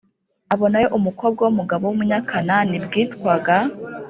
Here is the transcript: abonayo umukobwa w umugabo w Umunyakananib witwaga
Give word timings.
abonayo 0.53 0.87
umukobwa 0.97 1.41
w 1.43 1.49
umugabo 1.53 1.83
w 1.85 1.91
Umunyakananib 1.95 2.83
witwaga 2.93 3.55